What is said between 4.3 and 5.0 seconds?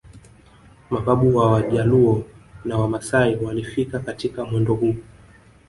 mwendo huu